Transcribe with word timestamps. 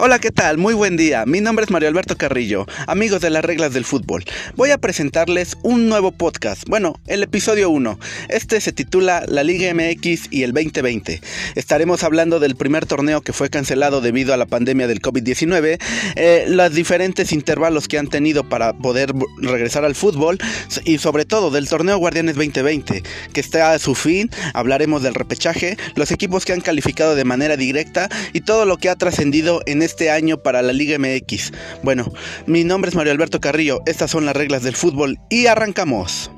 Hola, 0.00 0.20
¿qué 0.20 0.30
tal? 0.30 0.58
Muy 0.58 0.74
buen 0.74 0.96
día. 0.96 1.24
Mi 1.26 1.40
nombre 1.40 1.64
es 1.64 1.72
Mario 1.72 1.88
Alberto 1.88 2.16
Carrillo, 2.16 2.66
amigos 2.86 3.20
de 3.20 3.30
las 3.30 3.44
reglas 3.44 3.74
del 3.74 3.84
fútbol. 3.84 4.24
Voy 4.54 4.70
a 4.70 4.78
presentarles 4.78 5.56
un 5.64 5.88
nuevo 5.88 6.12
podcast. 6.12 6.62
Bueno, 6.68 7.00
el 7.08 7.24
episodio 7.24 7.68
1. 7.68 7.98
Este 8.28 8.60
se 8.60 8.72
titula 8.72 9.24
La 9.26 9.42
Liga 9.42 9.74
MX 9.74 10.28
y 10.30 10.44
el 10.44 10.52
2020. 10.52 11.20
Estaremos 11.56 12.04
hablando 12.04 12.38
del 12.38 12.54
primer 12.54 12.86
torneo 12.86 13.22
que 13.22 13.32
fue 13.32 13.50
cancelado 13.50 14.00
debido 14.00 14.32
a 14.32 14.36
la 14.36 14.46
pandemia 14.46 14.86
del 14.86 15.02
COVID-19, 15.02 15.80
eh, 16.14 16.44
los 16.46 16.72
diferentes 16.72 17.32
intervalos 17.32 17.88
que 17.88 17.98
han 17.98 18.06
tenido 18.06 18.48
para 18.48 18.74
poder 18.74 19.12
regresar 19.38 19.84
al 19.84 19.96
fútbol 19.96 20.38
y 20.84 20.98
sobre 20.98 21.24
todo 21.24 21.50
del 21.50 21.68
torneo 21.68 21.98
Guardianes 21.98 22.36
2020, 22.36 23.02
que 23.32 23.40
está 23.40 23.72
a 23.72 23.80
su 23.80 23.96
fin. 23.96 24.30
Hablaremos 24.54 25.02
del 25.02 25.14
repechaje, 25.14 25.76
los 25.96 26.12
equipos 26.12 26.44
que 26.44 26.52
han 26.52 26.60
calificado 26.60 27.16
de 27.16 27.24
manera 27.24 27.56
directa 27.56 28.08
y 28.32 28.42
todo 28.42 28.64
lo 28.64 28.76
que 28.76 28.90
ha 28.90 28.94
trascendido 28.94 29.60
en 29.66 29.82
este 29.82 29.87
año 30.10 30.42
para 30.42 30.62
la 30.62 30.72
Liga 30.72 30.98
MX. 30.98 31.52
Bueno, 31.82 32.12
mi 32.46 32.64
nombre 32.64 32.90
es 32.90 32.94
Mario 32.94 33.12
Alberto 33.12 33.40
Carrillo, 33.40 33.80
estas 33.86 34.10
son 34.10 34.26
las 34.26 34.36
reglas 34.36 34.62
del 34.62 34.76
fútbol 34.76 35.18
y 35.30 35.46
arrancamos. 35.46 36.30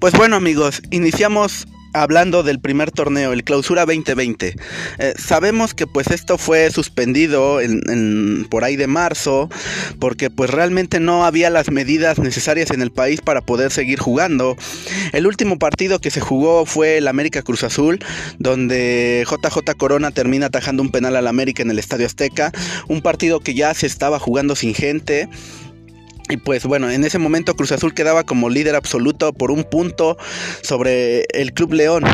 Pues 0.00 0.14
bueno 0.14 0.36
amigos, 0.36 0.80
iniciamos 0.90 1.66
hablando 2.02 2.42
del 2.42 2.60
primer 2.60 2.90
torneo, 2.90 3.32
el 3.32 3.44
Clausura 3.44 3.84
2020. 3.84 4.56
Eh, 4.98 5.14
sabemos 5.18 5.74
que 5.74 5.86
pues 5.86 6.10
esto 6.10 6.38
fue 6.38 6.70
suspendido 6.70 7.60
en, 7.60 8.46
por 8.50 8.64
ahí 8.64 8.76
de 8.76 8.86
marzo 8.86 9.48
porque 9.98 10.30
pues 10.30 10.50
realmente 10.50 11.00
no 11.00 11.24
había 11.24 11.50
las 11.50 11.70
medidas 11.70 12.18
necesarias 12.18 12.70
en 12.70 12.82
el 12.82 12.90
país 12.90 13.20
para 13.20 13.40
poder 13.40 13.70
seguir 13.70 13.98
jugando. 13.98 14.56
El 15.12 15.26
último 15.26 15.58
partido 15.58 16.00
que 16.00 16.10
se 16.10 16.20
jugó 16.20 16.66
fue 16.66 16.98
el 16.98 17.08
América 17.08 17.42
Cruz 17.42 17.64
Azul, 17.64 17.98
donde 18.38 19.26
JJ 19.28 19.74
Corona 19.76 20.10
termina 20.10 20.46
atajando 20.46 20.82
un 20.82 20.90
penal 20.90 21.16
al 21.16 21.26
América 21.26 21.62
en 21.62 21.70
el 21.70 21.78
Estadio 21.78 22.06
Azteca, 22.06 22.52
un 22.88 23.02
partido 23.02 23.40
que 23.40 23.54
ya 23.54 23.74
se 23.74 23.86
estaba 23.86 24.18
jugando 24.18 24.56
sin 24.56 24.74
gente. 24.74 25.28
Y 26.28 26.36
pues 26.36 26.64
bueno, 26.64 26.90
en 26.90 27.04
ese 27.04 27.18
momento 27.18 27.54
Cruz 27.54 27.72
Azul 27.72 27.94
quedaba 27.94 28.24
como 28.24 28.50
líder 28.50 28.74
absoluto 28.74 29.32
por 29.32 29.50
un 29.50 29.64
punto 29.64 30.18
sobre 30.62 31.24
el 31.32 31.52
Club 31.52 31.72
León. 31.72 32.04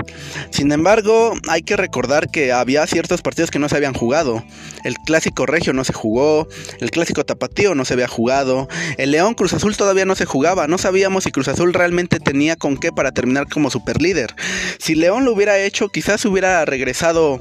Sin 0.51 0.71
embargo, 0.73 1.35
hay 1.49 1.63
que 1.63 1.77
recordar 1.77 2.31
que 2.31 2.53
había 2.53 2.87
ciertos 2.87 3.23
partidos 3.23 3.51
que 3.51 3.59
no 3.59 3.69
se 3.69 3.77
habían 3.77 3.95
jugado. 3.95 4.45
El 4.85 4.95
clásico 5.07 5.47
regio 5.47 5.73
no 5.73 5.83
se 5.85 5.93
jugó, 5.93 6.47
el 6.81 6.91
clásico 6.91 7.25
tapatío 7.25 7.75
no 7.75 7.85
se 7.85 7.95
había 7.95 8.09
jugado, 8.09 8.69
el 8.99 9.11
León 9.11 9.35
Cruz 9.35 9.53
Azul 9.53 9.77
todavía 9.77 10.05
no 10.05 10.15
se 10.15 10.27
jugaba. 10.27 10.69
No 10.69 10.79
sabíamos 10.79 11.25
si 11.25 11.33
Cruz 11.33 11.49
Azul 11.49 11.75
realmente 11.75 12.21
tenía 12.21 12.57
con 12.57 12.77
qué 12.77 12.93
para 12.93 13.13
terminar 13.13 13.49
como 13.49 13.71
superlíder. 13.71 14.35
Si 14.79 14.95
León 14.95 15.25
lo 15.25 15.33
hubiera 15.33 15.59
hecho, 15.59 15.89
quizás 15.89 16.25
hubiera 16.25 16.65
regresado 16.65 17.39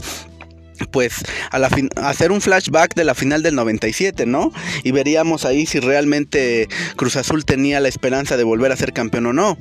pues 0.91 1.23
a 1.51 1.59
la 1.59 1.69
hacer 1.97 2.31
un 2.31 2.41
flashback 2.41 2.95
de 2.95 3.03
la 3.03 3.15
final 3.15 3.43
del 3.43 3.55
97, 3.55 4.25
¿no? 4.25 4.51
Y 4.83 4.91
veríamos 4.91 5.45
ahí 5.45 5.65
si 5.65 5.79
realmente 5.79 6.67
Cruz 6.95 7.15
Azul 7.15 7.45
tenía 7.45 7.79
la 7.79 7.89
esperanza 7.89 8.37
de 8.37 8.43
volver 8.43 8.71
a 8.71 8.77
ser 8.77 8.93
campeón 8.93 9.27
o 9.27 9.33
no. 9.33 9.57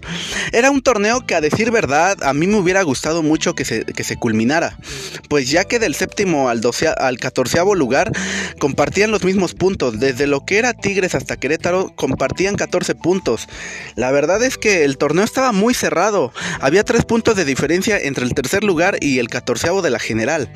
Era 0.53 0.71
un 0.71 0.83
torneo 0.83 1.27
que 1.27 1.35
a 1.35 1.41
decir 1.41 1.71
verdad 1.71 2.23
a 2.23 2.35
mí 2.35 2.47
me 2.47 2.57
hubiera 2.57 2.83
gustado 2.83 3.23
mucho 3.23 3.55
que 3.55 3.65
se, 3.65 3.85
que 3.85 4.05
se 4.05 4.17
culminara, 4.17 4.79
pues 5.29 5.51
ya 5.51 5.65
que 5.65 5.79
del 5.79 5.95
séptimo 5.95 6.49
al, 6.49 6.61
al 6.99 7.19
catorceavo 7.19 7.75
lugar 7.75 8.13
compartían 8.59 9.11
los 9.11 9.25
mismos 9.25 9.55
puntos, 9.55 9.99
desde 9.99 10.27
lo 10.27 10.45
que 10.45 10.59
era 10.59 10.73
Tigres 10.75 11.15
hasta 11.15 11.37
Querétaro 11.37 11.93
compartían 11.95 12.57
14 12.57 12.95
puntos. 12.95 13.49
La 13.97 14.11
verdad 14.11 14.43
es 14.43 14.59
que 14.59 14.85
el 14.85 14.99
torneo 14.99 15.25
estaba 15.25 15.53
muy 15.53 15.75
cerrado, 15.75 16.33
había 16.61 16.85
tres 16.85 17.05
puntos 17.05 17.37
de 17.37 17.45
diferencia 17.45 17.99
entre 17.99 18.25
el 18.25 18.35
tercer 18.35 18.65
lugar 18.65 18.99
y 19.01 19.19
el 19.19 19.29
catorceavo 19.29 19.83
de 19.83 19.91
la 19.91 19.99
general 19.99 20.51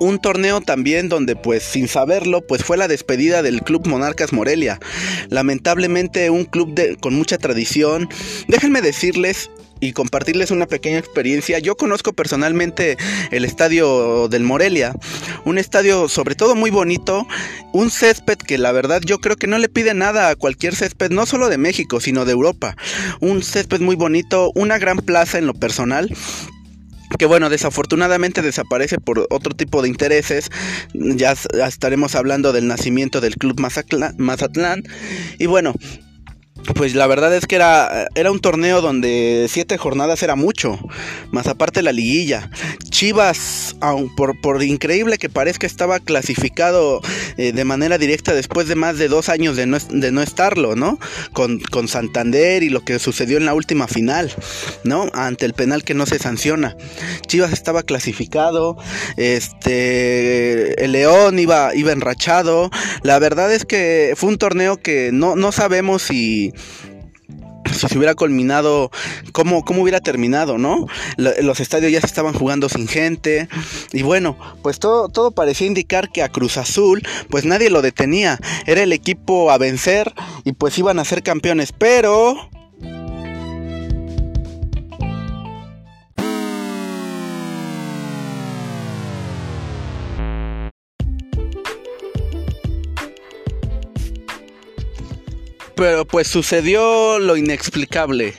un 0.00 0.18
torneo 0.18 0.60
también 0.60 1.08
donde 1.08 1.36
pues 1.36 1.62
sin 1.62 1.86
saberlo 1.86 2.40
pues 2.40 2.64
fue 2.64 2.76
la 2.76 2.88
despedida 2.88 3.42
del 3.42 3.62
Club 3.62 3.86
Monarcas 3.86 4.32
Morelia. 4.32 4.80
Lamentablemente 5.28 6.30
un 6.30 6.44
club 6.44 6.74
con 7.00 7.14
mucha 7.14 7.38
tradición. 7.38 8.08
Déjenme 8.48 8.80
decirles 8.82 9.50
y 9.80 9.92
compartirles 9.92 10.50
una 10.50 10.66
pequeña 10.66 10.98
experiencia. 10.98 11.58
Yo 11.58 11.76
conozco 11.76 12.12
personalmente 12.12 12.96
el 13.30 13.44
estadio 13.44 14.28
del 14.28 14.42
Morelia, 14.42 14.94
un 15.44 15.58
estadio 15.58 16.08
sobre 16.08 16.34
todo 16.34 16.54
muy 16.54 16.70
bonito, 16.70 17.26
un 17.72 17.90
césped 17.90 18.36
que 18.36 18.58
la 18.58 18.72
verdad 18.72 19.00
yo 19.04 19.18
creo 19.18 19.36
que 19.36 19.46
no 19.46 19.58
le 19.58 19.68
pide 19.68 19.94
nada 19.94 20.28
a 20.28 20.36
cualquier 20.36 20.74
césped, 20.74 21.10
no 21.10 21.26
solo 21.26 21.48
de 21.48 21.58
México, 21.58 22.00
sino 22.00 22.24
de 22.24 22.32
Europa. 22.32 22.76
Un 23.20 23.42
césped 23.42 23.80
muy 23.80 23.96
bonito, 23.96 24.52
una 24.54 24.78
gran 24.78 24.98
plaza 24.98 25.38
en 25.38 25.46
lo 25.46 25.54
personal 25.54 26.10
que 27.18 27.26
bueno, 27.26 27.50
desafortunadamente 27.50 28.42
desaparece 28.42 28.98
por 28.98 29.26
otro 29.30 29.54
tipo 29.54 29.82
de 29.82 29.88
intereses. 29.88 30.50
Ya, 30.94 31.32
estaremos 31.66 32.14
hablando 32.14 32.52
del 32.52 32.66
nacimiento 32.66 33.20
del 33.20 33.36
Club 33.36 33.60
Mazatlán. 33.60 34.82
Y 35.38 35.46
bueno, 35.46 35.74
pues 36.74 36.94
la 36.94 37.06
verdad 37.06 37.34
es 37.34 37.46
que 37.46 37.56
era, 37.56 38.08
era 38.14 38.30
un 38.30 38.40
torneo 38.40 38.80
donde 38.80 39.46
siete 39.48 39.78
jornadas 39.78 40.22
era 40.22 40.36
mucho, 40.36 40.78
más 41.30 41.46
aparte 41.46 41.82
la 41.82 41.92
liguilla. 41.92 42.50
Chivas, 42.90 43.76
aun 43.80 44.14
por, 44.14 44.40
por 44.40 44.62
increíble 44.62 45.18
que 45.18 45.28
parezca, 45.28 45.66
estaba 45.66 46.00
clasificado 46.00 47.00
eh, 47.36 47.52
de 47.52 47.64
manera 47.64 47.98
directa 47.98 48.34
después 48.34 48.68
de 48.68 48.74
más 48.74 48.98
de 48.98 49.08
dos 49.08 49.28
años 49.28 49.56
de 49.56 49.66
no, 49.66 49.78
de 49.78 50.12
no 50.12 50.22
estarlo, 50.22 50.76
¿no? 50.76 50.98
Con, 51.32 51.60
con, 51.60 51.88
Santander 51.88 52.62
y 52.62 52.68
lo 52.68 52.84
que 52.84 52.98
sucedió 52.98 53.36
en 53.36 53.46
la 53.46 53.54
última 53.54 53.88
final, 53.88 54.32
¿no? 54.84 55.08
Ante 55.12 55.46
el 55.46 55.54
penal 55.54 55.82
que 55.82 55.94
no 55.94 56.06
se 56.06 56.18
sanciona. 56.18 56.76
Chivas 57.26 57.52
estaba 57.52 57.82
clasificado, 57.82 58.76
este, 59.16 60.84
el 60.84 60.92
León 60.92 61.38
iba, 61.38 61.74
iba 61.74 61.92
enrachado. 61.92 62.70
La 63.02 63.18
verdad 63.18 63.52
es 63.52 63.64
que 63.64 64.14
fue 64.16 64.28
un 64.28 64.38
torneo 64.38 64.76
que 64.76 65.10
no, 65.12 65.36
no 65.36 65.52
sabemos 65.52 66.02
si 66.02 66.49
si 67.72 67.88
se 67.88 67.98
hubiera 67.98 68.14
culminado, 68.14 68.90
¿cómo, 69.32 69.64
cómo 69.64 69.82
hubiera 69.82 70.00
terminado, 70.00 70.58
no? 70.58 70.86
Los 71.16 71.60
estadios 71.60 71.92
ya 71.92 72.00
se 72.00 72.06
estaban 72.06 72.34
jugando 72.34 72.68
sin 72.68 72.88
gente. 72.88 73.48
Y 73.92 74.02
bueno, 74.02 74.36
pues 74.62 74.78
todo, 74.78 75.08
todo 75.08 75.30
parecía 75.30 75.66
indicar 75.66 76.10
que 76.10 76.22
a 76.22 76.28
Cruz 76.28 76.56
Azul, 76.56 77.02
pues 77.28 77.44
nadie 77.44 77.70
lo 77.70 77.82
detenía. 77.82 78.38
Era 78.66 78.82
el 78.82 78.92
equipo 78.92 79.50
a 79.50 79.58
vencer 79.58 80.12
y 80.44 80.52
pues 80.52 80.78
iban 80.78 80.98
a 80.98 81.04
ser 81.04 81.22
campeones. 81.22 81.72
Pero 81.72 82.50
Pero 95.74 96.04
pues 96.04 96.28
sucedió 96.28 97.18
lo 97.18 97.36
inexplicable. 97.36 98.34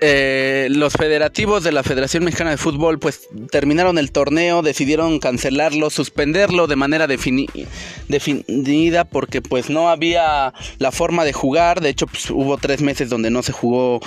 Eh, 0.00 0.68
los 0.70 0.92
federativos 0.92 1.64
de 1.64 1.72
la 1.72 1.82
Federación 1.82 2.22
Mexicana 2.24 2.50
de 2.50 2.58
Fútbol 2.58 2.98
pues 2.98 3.28
terminaron 3.50 3.96
el 3.96 4.12
torneo, 4.12 4.60
decidieron 4.60 5.18
cancelarlo, 5.20 5.88
suspenderlo 5.88 6.66
de 6.66 6.76
manera 6.76 7.06
definida 7.06 9.04
porque 9.04 9.40
pues 9.40 9.70
no 9.70 9.88
había 9.88 10.52
la 10.78 10.92
forma 10.92 11.24
de 11.24 11.32
jugar, 11.32 11.80
de 11.80 11.88
hecho 11.88 12.06
pues, 12.06 12.30
hubo 12.30 12.58
tres 12.58 12.82
meses 12.82 13.08
donde 13.08 13.30
no 13.30 13.42
se 13.42 13.52
jugó 13.52 14.00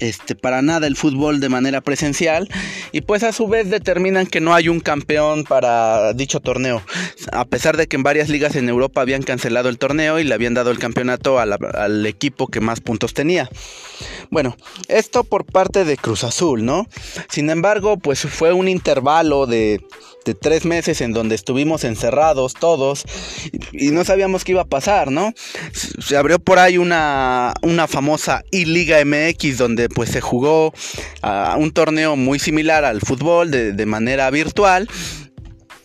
este, 0.00 0.34
para 0.34 0.62
nada 0.62 0.86
el 0.86 0.96
fútbol 0.96 1.40
de 1.40 1.50
manera 1.50 1.82
presencial. 1.82 2.48
Y 2.92 3.02
pues 3.02 3.22
a 3.22 3.32
su 3.32 3.48
vez 3.48 3.68
determinan 3.68 4.26
que 4.26 4.40
no 4.40 4.54
hay 4.54 4.70
un 4.70 4.80
campeón 4.80 5.44
para 5.44 6.14
dicho 6.14 6.40
torneo, 6.40 6.82
a 7.32 7.44
pesar 7.44 7.76
de 7.76 7.86
que 7.86 7.96
en 7.96 8.02
varias 8.02 8.30
ligas 8.30 8.56
en 8.56 8.68
Europa 8.68 9.02
habían 9.02 9.22
cancelado 9.22 9.68
el 9.68 9.76
torneo 9.76 10.18
y 10.18 10.24
le 10.24 10.32
habían 10.32 10.54
dado 10.54 10.70
el 10.70 10.78
campeonato 10.78 11.38
al 11.38 12.06
equipo 12.06 12.46
que 12.46 12.60
más 12.60 12.80
puntos 12.80 13.12
tenía. 13.12 13.50
Bueno, 14.30 14.56
esto 14.88 15.24
por 15.24 15.44
parte 15.46 15.84
de 15.84 15.96
Cruz 15.96 16.22
Azul, 16.22 16.64
¿no? 16.64 16.86
Sin 17.30 17.48
embargo, 17.48 17.96
pues 17.98 18.20
fue 18.20 18.52
un 18.52 18.68
intervalo 18.68 19.46
de, 19.46 19.80
tres 20.42 20.66
meses 20.66 21.00
en 21.00 21.14
donde 21.14 21.34
estuvimos 21.34 21.84
encerrados 21.84 22.52
todos 22.52 23.06
y, 23.72 23.92
no 23.92 24.04
sabíamos 24.04 24.44
qué 24.44 24.52
iba 24.52 24.60
a 24.60 24.66
pasar, 24.66 25.10
¿no? 25.10 25.32
Se 25.72 26.18
abrió 26.18 26.38
por 26.38 26.58
ahí 26.58 26.76
una, 26.76 27.54
una 27.62 27.86
famosa 27.86 28.44
I-Liga 28.50 29.02
MX 29.06 29.56
donde 29.56 29.88
pues 29.88 30.10
se 30.10 30.20
jugó 30.20 30.68
uh, 30.68 31.58
un 31.58 31.70
torneo 31.72 32.14
muy 32.16 32.38
similar 32.38 32.84
al 32.84 33.00
fútbol 33.00 33.50
de, 33.50 33.72
de 33.72 33.86
manera 33.86 34.30
virtual 34.30 34.86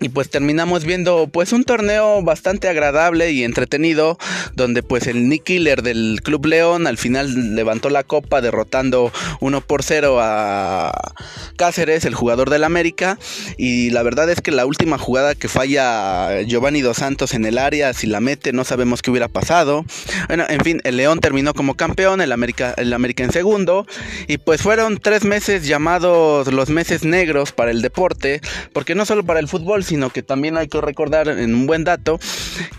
y 0.03 0.09
pues 0.09 0.29
terminamos 0.29 0.83
viendo 0.83 1.29
pues 1.31 1.53
un 1.53 1.63
torneo 1.63 2.21
bastante 2.21 2.67
agradable 2.67 3.31
y 3.31 3.43
entretenido 3.43 4.17
donde 4.53 4.83
pues 4.83 5.07
el 5.07 5.29
Nick 5.29 5.43
Killer 5.43 5.81
del 5.81 6.19
Club 6.23 6.45
León 6.45 6.87
al 6.87 6.97
final 6.97 7.55
levantó 7.55 7.89
la 7.89 8.03
copa 8.03 8.41
derrotando 8.41 9.11
1 9.39 9.61
por 9.61 9.81
0 9.81 10.17
a 10.21 11.13
Cáceres, 11.55 12.03
el 12.05 12.15
jugador 12.15 12.49
del 12.49 12.65
América 12.65 13.17
y 13.57 13.91
la 13.91 14.03
verdad 14.03 14.29
es 14.29 14.41
que 14.41 14.51
la 14.51 14.65
última 14.65 14.97
jugada 14.97 15.35
que 15.35 15.47
falla 15.47 16.41
Giovanni 16.41 16.81
Dos 16.81 16.97
Santos 16.97 17.33
en 17.33 17.45
el 17.45 17.57
área, 17.57 17.93
si 17.93 18.07
la 18.07 18.19
mete 18.19 18.51
no 18.51 18.65
sabemos 18.65 19.01
qué 19.01 19.09
hubiera 19.11 19.29
pasado. 19.29 19.85
Bueno, 20.27 20.45
en 20.49 20.61
fin, 20.61 20.81
el 20.83 20.97
León 20.97 21.19
terminó 21.19 21.53
como 21.53 21.75
campeón, 21.75 22.19
el 22.19 22.31
América, 22.31 22.73
el 22.77 22.91
América 22.91 23.23
en 23.23 23.31
segundo 23.31 23.87
y 24.27 24.37
pues 24.37 24.61
fueron 24.61 24.97
tres 24.97 25.23
meses 25.23 25.65
llamados 25.65 26.51
los 26.51 26.69
meses 26.69 27.03
negros 27.05 27.53
para 27.53 27.71
el 27.71 27.81
deporte, 27.81 28.41
porque 28.73 28.95
no 28.95 29.05
solo 29.05 29.23
para 29.23 29.39
el 29.39 29.47
fútbol, 29.47 29.83
sino 29.93 30.09
que 30.09 30.23
también 30.23 30.57
hay 30.57 30.67
que 30.67 30.81
recordar 30.81 31.27
en 31.27 31.53
un 31.53 31.67
buen 31.67 31.83
dato 31.83 32.19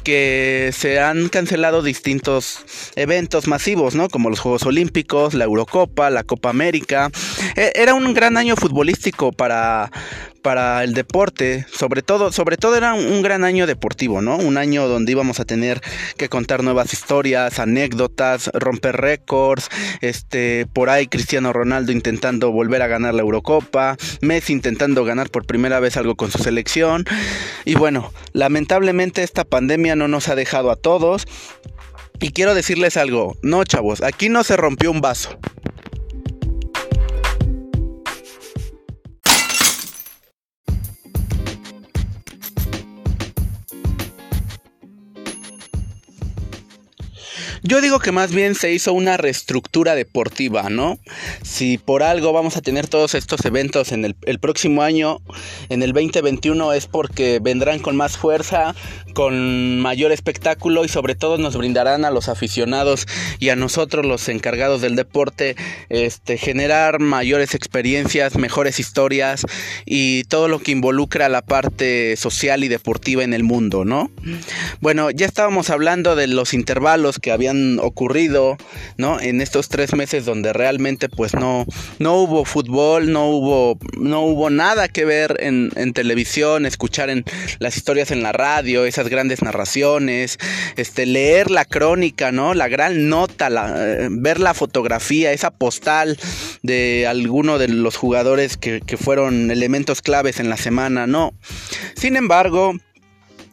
que 0.03 0.71
se 0.77 0.99
han 0.99 1.29
cancelado 1.29 1.81
distintos 1.81 2.59
eventos 2.97 3.47
masivos, 3.47 3.95
¿no? 3.95 4.09
Como 4.09 4.31
los 4.31 4.41
Juegos 4.41 4.65
Olímpicos, 4.65 5.33
la 5.33 5.45
Eurocopa, 5.45 6.11
la 6.11 6.25
Copa 6.25 6.51
América. 6.51 7.13
E, 7.55 7.71
era 7.77 7.95
un 7.95 8.15
gran 8.15 8.37
año 8.37 8.57
futbolístico 8.57 9.31
para, 9.31 9.93
para 10.45 10.85
el 10.85 10.93
deporte, 10.93 11.67
sobre 11.73 12.03
todo, 12.03 12.31
sobre 12.31 12.59
todo 12.59 12.77
era 12.77 12.93
un 12.93 13.23
gran 13.23 13.45
año 13.45 13.67
deportivo, 13.67 14.21
¿no? 14.21 14.37
Un 14.37 14.59
año 14.59 14.87
donde 14.87 15.11
íbamos 15.11 15.41
a 15.41 15.47
tener 15.47 15.81
que 16.19 16.29
contar 16.29 16.63
nuevas 16.63 16.93
historias, 16.93 17.59
anécdotas, 17.59 18.51
romper 18.53 18.99
récords, 18.99 19.71
este, 20.03 20.67
por 20.71 20.91
ahí 20.91 21.07
Cristiano 21.07 21.55
Ronaldo 21.55 21.93
intentando 21.93 22.53
volver 22.53 22.83
a 22.83 22.89
ganar 22.89 23.15
la 23.15 23.23
Eurocopa, 23.23 23.97
Messi 24.21 24.53
intentando 24.53 25.03
ganar 25.07 25.31
por 25.31 25.47
primera 25.47 25.81
vez 25.81 25.97
algo 25.97 26.15
con 26.15 26.31
su 26.31 26.37
selección. 26.37 27.07
Y 27.65 27.77
bueno, 27.77 28.13
lamentablemente 28.35 29.23
esta 29.23 29.45
pandemia 29.45 29.97
no 29.97 30.09
nos 30.09 30.29
ha 30.29 30.35
dejado 30.35 30.71
a 30.71 30.77
todos. 30.77 31.27
Y 32.21 32.33
quiero 32.33 32.55
decirles 32.55 32.99
algo, 32.99 33.35
no 33.41 33.65
chavos, 33.65 34.03
aquí 34.03 34.29
no 34.29 34.45
se 34.45 34.59
rompió 34.59 34.91
un 34.91 35.01
vaso. 35.01 35.39
Yo 47.67 47.81
digo 47.81 47.99
que 47.99 48.13
más 48.13 48.31
bien 48.31 48.55
se 48.55 48.75
hizo 48.75 48.93
una 48.93 49.17
reestructura 49.17 49.95
deportiva, 49.95 50.69
¿no? 50.69 50.99
Si 51.43 51.79
por 51.79 52.03
algo 52.03 52.31
vamos 52.35 52.59
a 52.59 52.61
tener 52.61 52.89
todos 52.89 53.15
estos 53.15 53.43
eventos 53.47 53.91
en 53.91 54.05
el, 54.05 54.39
próximo 54.39 54.83
año, 54.83 55.23
en 55.71 55.83
el 55.83 55.95
2021, 55.95 56.75
es 56.75 56.87
porque 56.87 57.39
vendrán 57.41 57.79
con 57.79 57.97
más 57.97 58.19
fuerza, 58.19 58.75
con 59.15 59.81
mayor 59.81 60.13
espectáculo 60.13 60.85
y 60.85 60.89
sobre 60.89 61.15
todo 61.15 61.39
nos 61.39 61.57
brindarán 61.57 62.05
a 62.05 62.11
los 62.11 62.29
aficionados 62.29 63.07
y 63.39 63.49
a 63.49 63.57
nosotros 63.57 64.05
los 64.05 64.29
encargados 64.29 64.83
del 64.83 64.95
deporte 64.95 65.57
este, 65.89 66.37
generar 66.37 67.01
mayores 67.01 67.55
experiencias, 67.55 68.37
mejores 68.37 68.79
historias 68.79 69.47
y 69.87 70.25
todo 70.25 70.49
lo 70.49 70.59
que 70.59 70.73
involucra 70.73 71.31
la 71.31 71.41
parte 71.41 72.17
social 72.19 72.63
y 72.63 72.69
deportiva 72.69 73.25
en 73.25 73.33
el 73.33 73.43
mundo, 73.43 73.87
¿no? 73.87 74.11
Bueno, 74.83 75.11
ya 75.11 75.25
estábamos 75.25 75.71
hablando 75.71 76.15
de 76.15 76.27
los 76.27 76.53
intervalos 76.53 77.19
que 77.19 77.33
habían 77.33 77.54
ocurrido, 77.81 78.57
¿no? 78.97 79.21
En 79.21 79.41
estos 79.41 79.69
tres 79.69 79.95
meses 79.95 80.25
donde 80.25 80.53
realmente 80.53 81.09
pues 81.09 81.35
no, 81.35 81.67
no 81.99 82.17
hubo 82.17 82.45
fútbol, 82.45 83.13
no 83.13 83.29
hubo, 83.29 83.79
no 83.99 84.23
hubo 84.23 84.51
nada 84.51 84.89
que 84.89 85.05
ver 85.05 85.37
en, 85.41 85.71
televisión, 85.93 86.67
escuchar 86.67 87.11
en 87.11 87.25
las 87.59 87.77
historias 87.77 88.11
en 88.11 88.23
la 88.23 88.33
radio, 88.33 88.85
esas 88.85 89.09
grandes 89.09 89.43
narraciones, 89.43 90.39
este, 90.77 91.07
leer 91.07 91.51
la 91.51 91.65
crónica, 91.65 92.33
¿no? 92.33 92.55
La 92.55 92.69
gran 92.69 93.09
nota, 93.09 93.49
eh, 93.49 94.09
ver 94.11 94.41
la 94.41 94.55
fotografía, 94.55 95.33
esa 95.33 95.51
postal 95.51 96.19
de 96.63 97.07
alguno 97.07 97.59
de 97.59 97.69
los 97.69 97.97
jugadores 97.97 98.57
que, 98.57 98.81
que 98.81 98.97
fueron 98.97 99.51
elementos 99.51 100.03
claves 100.03 100.41
en 100.41 100.49
la 100.49 100.57
semana, 100.57 101.07
¿no? 101.07 101.33
Sin 101.95 102.17
embargo, 102.17 102.75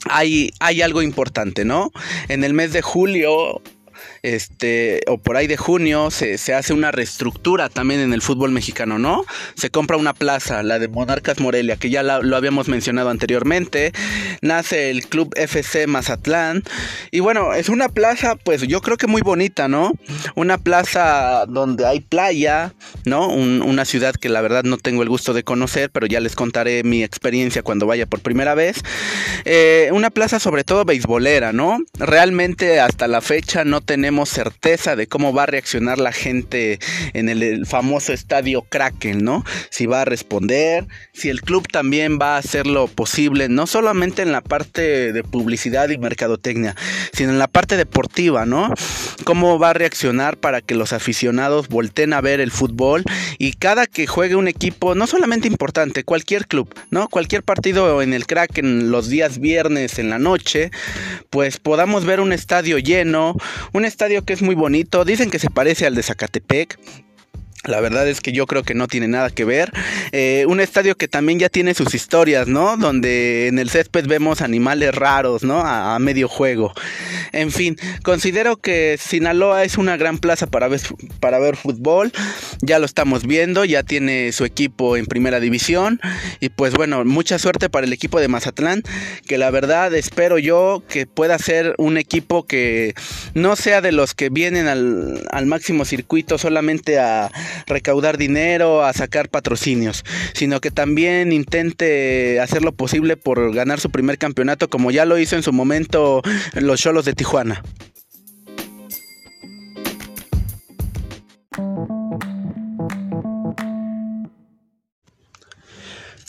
hay, 0.09 0.51
hay, 0.59 0.81
algo 0.81 1.01
importante, 1.01 1.65
¿no? 1.65 1.91
En 2.27 2.43
el 2.43 2.53
mes 2.53 2.73
de 2.73 2.81
julio 2.81 3.61
este, 4.23 5.01
o 5.07 5.17
por 5.17 5.37
ahí 5.37 5.47
de 5.47 5.57
junio, 5.57 6.11
se, 6.11 6.35
hace 6.53 6.73
una 6.73 6.91
reestructura 6.91 7.69
también 7.69 8.01
en 8.01 8.13
el 8.13 8.21
fútbol 8.21 8.51
mexicano, 8.51 8.99
¿no? 8.99 9.25
Se 9.55 9.69
compra 9.69 9.97
una 9.97 10.13
plaza, 10.13 10.63
la 10.63 10.79
de 10.79 10.87
Monarcas 10.87 11.39
Morelia, 11.39 11.77
que 11.77 11.89
ya 11.89 12.03
lo 12.03 12.37
habíamos 12.37 12.67
mencionado 12.67 13.09
anteriormente. 13.09 13.91
Nace 14.41 14.91
el 14.91 15.07
Club 15.07 15.33
FC 15.35 15.87
Mazatlán. 15.87 16.63
Y 17.09 17.19
bueno, 17.19 17.53
es 17.53 17.69
una 17.69 17.89
plaza, 17.89 18.35
pues 18.35 18.61
yo 18.67 18.81
creo 18.81 18.97
que 18.97 19.07
muy 19.07 19.21
bonita, 19.21 19.67
¿no? 19.67 19.93
Una 20.35 20.57
plaza 20.57 21.45
donde 21.47 21.85
hay 21.85 21.99
playa, 21.99 22.73
¿no? 23.05 23.27
una 23.27 23.85
ciudad 23.85 24.15
que 24.15 24.29
la 24.29 24.41
verdad 24.41 24.63
no 24.63 24.77
tengo 24.77 25.03
el 25.03 25.09
gusto 25.09 25.33
de 25.33 25.43
conocer, 25.43 25.89
pero 25.91 26.07
ya 26.07 26.19
les 26.19 26.35
contaré 26.35 26.83
mi 26.83 27.03
experiencia 27.03 27.63
cuando 27.63 27.85
vaya 27.85 28.05
por 28.05 28.21
primera 28.21 28.55
vez. 28.55 28.81
Eh, 29.45 29.89
una 29.93 30.09
plaza 30.09 30.39
sobre 30.39 30.63
todo 30.63 30.85
beisbolera, 30.85 31.53
¿no? 31.53 31.79
Realmente 31.97 32.79
hasta 32.79 33.07
la 33.07 33.21
fecha 33.21 33.63
no 33.63 33.81
tenemos 33.81 34.10
certeza 34.25 34.95
de 34.95 35.07
cómo 35.07 35.33
va 35.33 35.43
a 35.43 35.47
reaccionar 35.47 35.97
la 35.97 36.11
gente 36.11 36.79
en 37.13 37.29
el, 37.29 37.65
famoso 37.65 38.13
estadio 38.13 38.63
Kraken, 38.63 39.23
¿no? 39.23 39.43
Si 39.69 39.85
va 39.85 40.01
a 40.01 40.05
responder, 40.05 40.87
si 41.13 41.29
el 41.29 41.41
club 41.41 41.67
también 41.71 42.19
va 42.19 42.35
a 42.35 42.39
hacer 42.39 42.67
lo 42.67 42.87
posible, 42.87 43.49
no 43.49 43.67
solamente 43.67 44.21
en 44.21 44.31
la 44.31 44.41
parte 44.41 45.13
de 45.13 45.23
publicidad 45.23 45.89
y 45.89 45.97
mercadotecnia, 45.97 46.75
sino 47.13 47.31
en 47.31 47.39
la 47.39 47.47
parte 47.47 47.77
deportiva, 47.77 48.45
¿no? 48.45 48.73
Cómo 49.23 49.59
va 49.59 49.69
a 49.69 49.73
reaccionar 49.73 50.37
para 50.37 50.61
que 50.61 50.75
los 50.75 50.93
aficionados 50.93 51.67
volteen 51.69 52.13
a 52.13 52.21
ver 52.21 52.39
el 52.39 52.51
fútbol 52.51 53.03
y 53.37 53.53
cada 53.53 53.87
que 53.87 54.07
juegue 54.07 54.35
un 54.35 54.47
equipo, 54.47 54.95
no 54.95 55.07
solamente 55.07 55.47
importante, 55.47 56.03
cualquier 56.03 56.47
club, 56.47 56.73
¿no? 56.89 57.07
Cualquier 57.07 57.43
partido 57.43 58.01
en 58.01 58.13
el 58.13 58.25
Kraken 58.25 58.91
los 58.91 59.09
días 59.09 59.39
viernes 59.39 59.99
en 59.99 60.09
la 60.09 60.19
noche, 60.19 60.71
pues 61.29 61.57
podamos 61.57 62.05
ver 62.05 62.19
un 62.19 62.33
estadio 62.33 62.77
lleno, 62.77 63.35
un 63.73 63.85
estadio 63.85 64.00
que 64.23 64.33
es 64.33 64.41
muy 64.41 64.55
bonito, 64.55 65.05
dicen 65.05 65.29
que 65.29 65.37
se 65.37 65.51
parece 65.51 65.85
al 65.85 65.93
de 65.93 66.01
Zacatepec, 66.01 66.79
la 67.65 67.79
verdad 67.79 68.07
es 68.07 68.21
que 68.21 68.31
yo 68.31 68.47
creo 68.47 68.63
que 68.63 68.73
no 68.73 68.87
tiene 68.87 69.07
nada 69.07 69.29
que 69.29 69.45
ver. 69.45 69.71
Eh, 70.11 70.45
un 70.47 70.59
estadio 70.59 70.95
que 70.95 71.07
también 71.07 71.37
ya 71.37 71.47
tiene 71.47 71.75
sus 71.75 71.93
historias, 71.93 72.47
¿no? 72.47 72.75
Donde 72.75 73.47
en 73.47 73.59
el 73.59 73.69
césped 73.69 74.07
vemos 74.07 74.41
animales 74.41 74.95
raros, 74.95 75.43
¿no? 75.43 75.61
A, 75.63 75.99
medio 75.99 76.27
juego. 76.27 76.73
En 77.31 77.51
fin, 77.51 77.77
considero 78.01 78.57
que 78.57 78.97
Sinaloa 78.99 79.63
es 79.63 79.77
una 79.77 79.95
gran 79.95 80.17
plaza 80.17 80.47
para 80.47 80.67
ver, 80.67 80.81
para 81.19 81.37
ver 81.37 81.55
fútbol. 81.55 82.11
Ya 82.61 82.79
lo 82.79 82.85
estamos 82.85 83.27
viendo, 83.27 83.63
ya 83.63 83.83
tiene 83.83 84.31
su 84.31 84.43
equipo 84.45 84.97
en 84.97 85.05
primera 85.05 85.39
división. 85.39 86.01
Y 86.39 86.49
pues 86.49 86.73
bueno, 86.73 87.05
mucha 87.05 87.37
suerte 87.37 87.69
para 87.69 87.85
el 87.85 87.93
equipo 87.93 88.19
de 88.19 88.27
Mazatlán. 88.27 88.81
Que 89.27 89.37
la 89.37 89.51
verdad 89.51 89.93
espero 89.93 90.39
yo 90.39 90.81
que 90.89 91.05
pueda 91.05 91.37
ser 91.37 91.75
un 91.77 91.97
equipo 91.97 92.47
que 92.47 92.95
no 93.35 93.55
sea 93.55 93.81
de 93.81 93.91
los 93.91 94.15
que 94.15 94.29
vienen 94.29 94.67
al, 94.67 95.27
al 95.29 95.45
máximo 95.45 95.85
circuito 95.85 96.39
solamente 96.39 96.97
a 96.97 97.29
recaudar 97.67 98.17
dinero, 98.17 98.83
a 98.83 98.93
sacar 98.93 99.29
patrocinios, 99.29 100.03
sino 100.33 100.61
que 100.61 100.71
también 100.71 101.31
intente 101.31 102.39
hacer 102.39 102.63
lo 102.63 102.71
posible 102.71 103.17
por 103.17 103.53
ganar 103.53 103.79
su 103.79 103.89
primer 103.89 104.17
campeonato 104.17 104.69
como 104.69 104.91
ya 104.91 105.05
lo 105.05 105.17
hizo 105.17 105.35
en 105.35 105.43
su 105.43 105.53
momento 105.53 106.21
los 106.53 106.79
Cholos 106.79 107.05
de 107.05 107.13
Tijuana. 107.13 107.63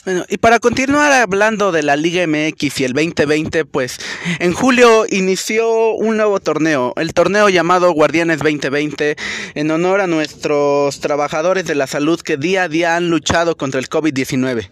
Bueno, 0.05 0.25
y 0.27 0.37
para 0.37 0.59
continuar 0.59 1.13
hablando 1.13 1.71
de 1.71 1.81
la 1.81 1.95
Liga 1.95 2.27
MX 2.27 2.81
y 2.81 2.83
el 2.83 2.91
2020, 2.91 3.63
pues 3.63 3.99
en 4.39 4.51
julio 4.51 5.05
inició 5.09 5.93
un 5.93 6.17
nuevo 6.17 6.41
torneo, 6.41 6.91
el 6.97 7.13
torneo 7.13 7.47
llamado 7.47 7.89
Guardianes 7.93 8.39
2020, 8.39 9.15
en 9.55 9.71
honor 9.71 10.01
a 10.01 10.07
nuestros 10.07 10.99
trabajadores 10.99 11.63
de 11.63 11.75
la 11.75 11.87
salud 11.87 12.19
que 12.19 12.35
día 12.35 12.63
a 12.63 12.67
día 12.67 12.97
han 12.97 13.09
luchado 13.09 13.55
contra 13.55 13.79
el 13.79 13.87
COVID-19. 13.87 14.69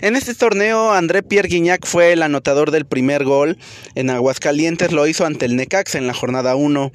En 0.00 0.16
este 0.16 0.34
torneo, 0.34 0.94
André 0.94 1.22
Pierre 1.22 1.48
Guignac 1.48 1.84
fue 1.84 2.14
el 2.14 2.22
anotador 2.22 2.70
del 2.70 2.86
primer 2.86 3.24
gol. 3.24 3.58
En 3.94 4.08
Aguascalientes 4.08 4.92
lo 4.92 5.06
hizo 5.06 5.26
ante 5.26 5.44
el 5.44 5.56
Necax 5.56 5.94
en 5.94 6.06
la 6.06 6.14
jornada 6.14 6.56
1. 6.56 6.90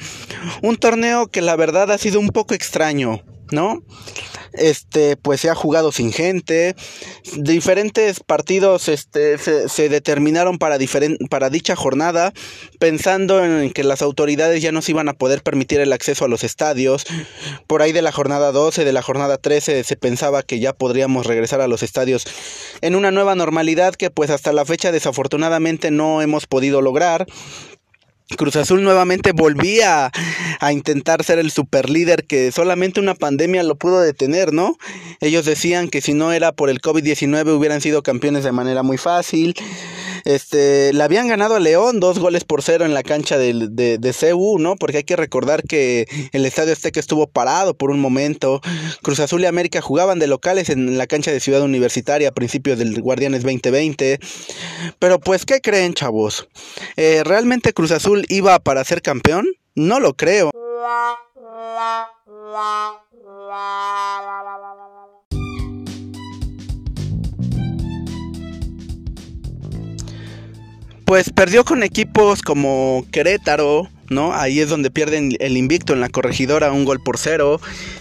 Un 0.63 0.77
torneo 0.77 1.27
que 1.27 1.43
la 1.43 1.55
verdad 1.55 1.91
ha 1.91 1.99
sido 1.99 2.19
un 2.19 2.29
poco 2.29 2.55
extraño, 2.55 3.21
¿no? 3.51 3.83
Este, 4.53 5.17
pues 5.17 5.41
se 5.41 5.49
ha 5.49 5.55
jugado 5.55 5.91
sin 5.91 6.11
gente. 6.11 6.75
Diferentes 7.37 8.19
partidos 8.19 8.87
este, 8.87 9.37
se, 9.37 9.89
determinaron 9.89 10.57
para, 10.57 10.77
para 11.29 11.49
dicha 11.49 11.75
jornada, 11.75 12.33
pensando 12.79 13.43
en 13.43 13.71
que 13.71 13.83
las 13.83 14.01
autoridades 14.01 14.61
ya 14.61 14.71
no 14.71 14.81
se 14.81 14.91
iban 14.91 15.09
a 15.09 15.13
poder 15.13 15.41
permitir 15.41 15.79
el 15.79 15.93
acceso 15.93 16.25
a 16.25 16.27
los 16.27 16.43
estadios. 16.43 17.05
Por 17.67 17.81
ahí 17.81 17.91
de 17.91 18.01
la 18.01 18.11
jornada 18.11 18.51
12, 18.51 18.85
de 18.85 18.93
la 18.93 19.01
jornada 19.01 19.37
13, 19.37 19.83
se 19.83 19.95
pensaba 19.95 20.43
que 20.43 20.59
ya 20.59 20.73
podríamos 20.73 21.25
regresar 21.25 21.61
a 21.61 21.67
los 21.67 21.83
estadios 21.83 22.25
en 22.81 22.95
una 22.95 23.11
nueva 23.11 23.35
normalidad 23.35 23.95
que 23.95 24.09
pues 24.09 24.29
hasta 24.29 24.53
la 24.53 24.65
fecha 24.65 24.91
desafortunadamente 24.91 25.91
no 25.91 26.21
hemos 26.21 26.47
podido 26.47 26.81
lograr. 26.81 27.27
Cruz 28.37 28.55
Azul 28.55 28.83
nuevamente 28.83 29.31
volvía 29.31 30.11
a 30.59 30.71
intentar 30.71 31.23
ser 31.23 31.39
el 31.39 31.51
superlíder 31.51 32.25
que 32.25 32.51
solamente 32.51 32.99
una 32.99 33.15
pandemia 33.15 33.63
lo 33.63 33.75
pudo 33.75 33.99
detener, 34.01 34.53
¿no? 34.53 34.77
Ellos 35.19 35.45
decían 35.45 35.89
que 35.89 36.01
si 36.01 36.13
no 36.13 36.31
era 36.31 36.51
por 36.51 36.69
el 36.69 36.81
COVID-19 36.81 37.55
hubieran 37.55 37.81
sido 37.81 38.03
campeones 38.03 38.43
de 38.43 38.51
manera 38.51 38.83
muy 38.83 38.97
fácil. 38.97 39.55
Este, 40.25 40.93
le 40.93 41.03
habían 41.03 41.27
ganado 41.27 41.55
a 41.55 41.59
León 41.59 41.99
dos 41.99 42.19
goles 42.19 42.43
por 42.43 42.61
cero 42.61 42.85
en 42.85 42.93
la 42.93 43.03
cancha 43.03 43.37
de, 43.37 43.67
de, 43.69 43.97
de 43.97 44.13
CU, 44.13 44.59
¿no? 44.59 44.75
Porque 44.75 44.97
hay 44.97 45.03
que 45.03 45.15
recordar 45.15 45.63
que 45.63 46.07
el 46.31 46.45
Estadio 46.45 46.73
Azteca 46.73 46.99
estuvo 46.99 47.27
parado 47.27 47.73
por 47.73 47.91
un 47.91 47.99
momento. 47.99 48.61
Cruz 49.01 49.19
Azul 49.19 49.41
y 49.41 49.45
América 49.45 49.81
jugaban 49.81 50.19
de 50.19 50.27
locales 50.27 50.69
en 50.69 50.97
la 50.97 51.07
cancha 51.07 51.31
de 51.31 51.39
Ciudad 51.39 51.61
Universitaria 51.61 52.29
a 52.29 52.33
principios 52.33 52.79
del 52.79 53.01
Guardianes 53.01 53.43
2020. 53.43 54.19
Pero 54.99 55.19
pues, 55.19 55.45
¿qué 55.45 55.61
creen, 55.61 55.93
chavos? 55.93 56.47
Eh, 56.97 57.23
¿Realmente 57.25 57.73
Cruz 57.73 57.91
Azul 57.91 58.25
iba 58.29 58.59
para 58.59 58.83
ser 58.83 59.01
campeón? 59.01 59.47
No 59.75 59.99
lo 59.99 60.13
creo. 60.13 60.51
Pues 71.09 71.31
perdió 71.31 71.65
con 71.65 71.81
equipos 71.81 72.43
como 72.43 73.03
Querétaro, 73.11 73.87
¿no? 74.09 74.33
Ahí 74.33 74.59
es 74.59 74.69
donde 74.69 74.91
pierden 74.91 75.31
el 75.39 75.57
invicto 75.57 75.93
en 75.93 76.01
la 76.01 76.09
corregidora, 76.09 76.71
un 76.71 76.85
gol 76.85 77.01
por 77.01 77.17
cero. 77.17 77.59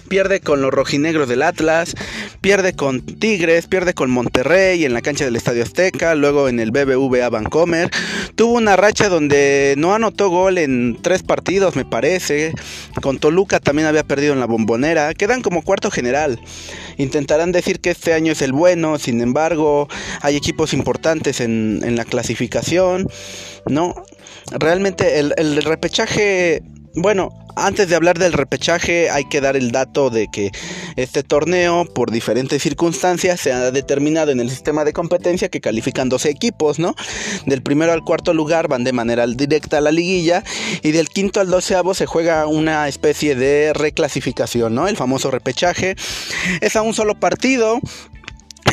Pierde 0.09 0.41
con 0.41 0.63
los 0.63 0.73
rojinegros 0.73 1.29
del 1.29 1.43
Atlas, 1.43 1.95
pierde 2.41 2.75
con 2.75 3.03
Tigres, 3.03 3.67
pierde 3.67 3.95
con 3.95 4.11
Monterrey 4.11 4.85
en 4.85 4.95
la 4.95 5.03
cancha 5.03 5.25
del 5.25 5.37
Estadio 5.37 5.63
Azteca, 5.63 6.15
luego 6.15 6.49
en 6.49 6.61
el 6.61 6.71
BBVA 6.71 7.29
Vancomer. 7.29 7.91
Tuvo 8.35 8.55
una 8.55 8.77
racha 8.77 9.09
donde 9.09 9.75
no 9.77 9.95
anotó 9.95 10.31
gol 10.31 10.59
en 10.59 10.99
tres 11.03 11.23
partidos, 11.23 11.77
me 11.77 11.85
parece. 11.85 12.53
Con 13.03 13.19
Toluca 13.19 13.61
también 13.61 13.89
había 13.89 14.05
perdido 14.05 14.33
en 14.33 14.41
la 14.41 14.47
bombonera. 14.47 15.13
Quedan 15.15 15.43
como 15.43 15.63
cuarto 15.63 15.91
general. 15.91 16.41
Intentarán 16.97 17.53
decir 17.53 17.81
que 17.81 17.91
este 17.91 18.15
año 18.15 18.33
es 18.33 18.43
el 18.43 18.53
bueno, 18.53 18.99
sin 18.99 19.21
embargo, 19.21 19.89
hay 20.21 20.37
equipos 20.37 20.73
importantes 20.73 21.41
en, 21.41 21.81
en 21.85 21.97
la 21.97 22.05
clasificación, 22.05 23.09
¿no? 23.67 23.95
Realmente 24.59 25.19
el, 25.19 25.35
el 25.37 25.63
repechaje 25.63 26.63
bueno, 26.95 27.31
antes 27.57 27.89
de 27.89 27.97
hablar 27.97 28.19
del 28.19 28.33
repechaje 28.33 29.11
hay 29.11 29.25
que 29.25 29.41
dar 29.41 29.57
el 29.57 29.73
dato 29.73 30.11
de 30.11 30.29
que 30.29 30.51
este 30.97 31.23
torneo 31.23 31.85
por 31.85 32.11
diferentes 32.11 32.63
circunstancias 32.63 33.41
se 33.41 33.53
ha 33.53 33.71
determinado 33.71 34.31
en 34.31 34.41
el 34.41 34.51
sistema 34.51 34.85
de 34.85 34.93
competencia 34.93 35.49
que 35.49 35.61
califican 35.61 36.09
12 36.09 36.31
equipos, 36.31 36.79
¿no? 36.79 36.95
Del 37.47 37.63
primero 37.63 37.93
al 37.93 38.05
cuarto 38.05 38.33
lugar 38.33 38.69
van 38.69 38.85
de 38.85 38.93
manera 38.93 39.27
directa 39.27 39.79
a 39.79 39.81
la 39.81 39.93
liguilla 39.93 40.45
y 40.83 40.93
del 40.93 41.09
quinto 41.09 41.41
al 41.41 41.51
doceavo 41.51 41.95
se 41.95 42.07
juega 42.07 42.47
una 42.47 42.89
especie 42.89 43.35
de 43.35 43.73
reclasificación, 43.75 44.75
¿no? 44.75 44.89
El 44.89 44.97
famoso 44.97 45.31
repechaje. 45.31 45.97
Es 46.61 46.77
a 46.77 46.83
un 46.83 46.95
solo 46.95 47.19
partido 47.19 47.81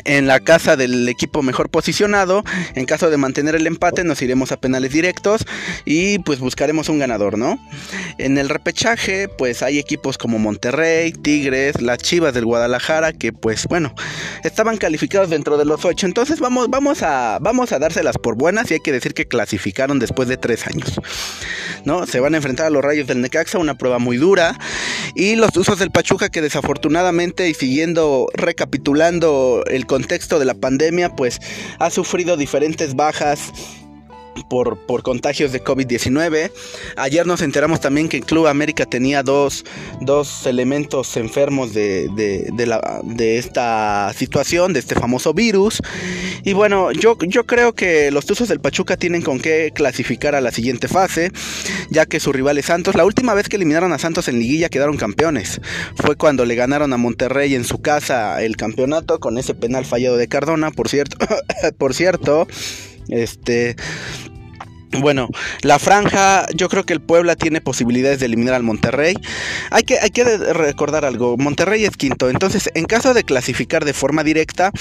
en 0.05 0.27
la 0.27 0.39
casa 0.39 0.75
del 0.77 1.07
equipo 1.09 1.41
mejor 1.41 1.69
posicionado. 1.69 2.43
En 2.75 2.85
caso 2.85 3.09
de 3.09 3.17
mantener 3.17 3.55
el 3.55 3.67
empate 3.67 4.03
nos 4.03 4.21
iremos 4.21 4.51
a 4.51 4.57
penales 4.57 4.91
directos 4.91 5.45
y 5.83 6.19
pues 6.19 6.39
buscaremos 6.39 6.89
un 6.89 6.99
ganador, 6.99 7.37
¿no? 7.37 7.59
En 8.17 8.37
el 8.37 8.49
repechaje 8.49 9.27
pues 9.27 9.61
hay 9.61 9.79
equipos 9.79 10.17
como 10.17 10.39
Monterrey, 10.39 11.11
Tigres, 11.11 11.81
las 11.81 11.97
Chivas 11.97 12.33
del 12.33 12.45
Guadalajara 12.45 13.11
que 13.13 13.33
pues 13.33 13.65
bueno, 13.67 13.93
estaban 14.43 14.77
calificados 14.77 15.29
dentro 15.29 15.57
de 15.57 15.65
los 15.65 15.83
ocho. 15.85 16.05
Entonces 16.05 16.39
vamos, 16.39 16.69
vamos, 16.69 17.01
a, 17.01 17.39
vamos 17.41 17.71
a 17.71 17.79
dárselas 17.79 18.17
por 18.17 18.35
buenas 18.35 18.69
y 18.71 18.75
hay 18.75 18.79
que 18.79 18.91
decir 18.91 19.13
que 19.13 19.27
clasificaron 19.27 19.99
después 19.99 20.27
de 20.27 20.37
tres 20.37 20.67
años. 20.67 20.99
¿no? 21.85 22.05
Se 22.05 22.19
van 22.19 22.33
a 22.33 22.37
enfrentar 22.37 22.67
a 22.67 22.69
los 22.69 22.83
Rayos 22.83 23.07
del 23.07 23.21
Necaxa, 23.21 23.59
una 23.59 23.75
prueba 23.75 23.99
muy 23.99 24.17
dura. 24.17 24.57
Y 25.15 25.35
los 25.35 25.55
usos 25.55 25.79
del 25.79 25.91
Pachuca 25.91 26.29
que 26.29 26.41
desafortunadamente 26.41 27.49
y 27.49 27.53
siguiendo 27.53 28.27
recapitulando 28.33 29.63
el 29.67 29.85
contexto 29.95 30.39
de 30.39 30.45
la 30.45 30.55
pandemia, 30.55 31.15
pues 31.15 31.39
ha 31.79 31.89
sufrido 31.89 32.35
diferentes 32.35 32.97
bajas 32.97 33.53
por, 34.43 34.77
por 34.77 35.03
contagios 35.03 35.51
de 35.51 35.63
COVID-19. 35.63 36.51
Ayer 36.97 37.25
nos 37.25 37.41
enteramos 37.41 37.79
también 37.79 38.09
que 38.09 38.17
el 38.17 38.25
Club 38.25 38.47
América 38.47 38.85
tenía 38.85 39.23
dos, 39.23 39.65
dos 40.01 40.45
elementos 40.45 41.17
enfermos 41.17 41.73
de, 41.73 42.09
de, 42.15 42.51
de, 43.03 43.37
esta 43.37 44.11
situación, 44.13 44.73
de 44.73 44.79
este 44.79 44.95
famoso 44.95 45.33
virus. 45.33 45.81
Y 46.43 46.53
bueno, 46.53 46.91
yo, 46.91 47.17
yo 47.27 47.45
creo 47.45 47.73
que 47.73 48.11
los 48.11 48.25
Tuzos 48.25 48.47
del 48.47 48.59
Pachuca 48.59 48.97
tienen 48.97 49.21
con 49.21 49.39
qué 49.39 49.71
clasificar 49.73 50.35
a 50.35 50.41
la 50.41 50.51
siguiente 50.51 50.87
fase, 50.87 51.31
ya 51.89 52.05
que 52.05 52.19
su 52.19 52.31
rival 52.31 52.57
es 52.57 52.65
Santos. 52.65 52.95
La 52.95 53.05
última 53.05 53.33
vez 53.33 53.49
que 53.49 53.55
eliminaron 53.55 53.93
a 53.93 53.99
Santos 53.99 54.27
en 54.27 54.39
liguilla 54.39 54.69
quedaron 54.69 54.97
campeones. 54.97 55.61
Fue 55.95 56.15
cuando 56.15 56.45
le 56.45 56.55
ganaron 56.55 56.93
a 56.93 56.97
Monterrey 56.97 57.55
en 57.55 57.63
su 57.63 57.81
casa 57.81 58.41
el 58.43 58.55
campeonato 58.57 59.19
con 59.19 59.37
ese 59.37 59.53
penal 59.53 59.85
fallado 59.85 60.17
de 60.17 60.27
Cardona, 60.27 60.71
por 60.71 60.89
cierto. 60.89 61.17
por 61.77 61.93
cierto. 61.93 62.47
Este. 63.09 63.75
Bueno, 64.99 65.27
la 65.61 65.79
franja, 65.79 66.45
yo 66.53 66.69
creo 66.69 66.85
que 66.85 66.93
el 66.93 67.01
Puebla 67.01 67.35
tiene 67.35 67.61
posibilidades 67.61 68.19
de 68.19 68.27
eliminar 68.27 68.53
al 68.53 68.63
Monterrey. 68.63 69.15
Hay 69.71 69.83
que, 69.83 69.99
hay 69.99 70.09
que 70.09 70.23
recordar 70.23 71.05
algo, 71.05 71.37
Monterrey 71.37 71.83
es 71.83 71.97
quinto, 71.97 72.29
entonces 72.29 72.69
en 72.75 72.85
caso 72.85 73.13
de 73.13 73.23
clasificar 73.23 73.83
de 73.83 73.93
forma 73.93 74.23
directa, 74.23 74.71